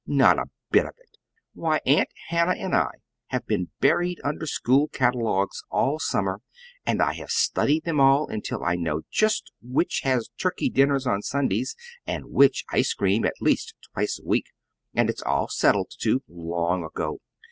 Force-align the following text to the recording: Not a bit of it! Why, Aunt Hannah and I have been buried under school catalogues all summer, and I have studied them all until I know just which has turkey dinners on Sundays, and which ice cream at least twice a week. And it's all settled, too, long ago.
Not 0.07 0.39
a 0.39 0.47
bit 0.71 0.87
of 0.87 0.95
it! 0.97 1.15
Why, 1.53 1.79
Aunt 1.85 2.09
Hannah 2.29 2.59
and 2.59 2.73
I 2.73 2.89
have 3.27 3.45
been 3.45 3.69
buried 3.81 4.19
under 4.23 4.47
school 4.47 4.87
catalogues 4.87 5.61
all 5.69 5.99
summer, 5.99 6.41
and 6.87 7.03
I 7.03 7.13
have 7.13 7.29
studied 7.29 7.83
them 7.83 7.99
all 7.99 8.25
until 8.27 8.63
I 8.63 8.77
know 8.77 9.03
just 9.11 9.51
which 9.61 10.01
has 10.03 10.31
turkey 10.39 10.71
dinners 10.71 11.05
on 11.05 11.21
Sundays, 11.21 11.75
and 12.07 12.31
which 12.31 12.63
ice 12.73 12.95
cream 12.95 13.25
at 13.25 13.35
least 13.41 13.75
twice 13.93 14.17
a 14.19 14.25
week. 14.25 14.45
And 14.95 15.07
it's 15.07 15.21
all 15.21 15.47
settled, 15.49 15.91
too, 15.99 16.23
long 16.27 16.83
ago. 16.83 17.19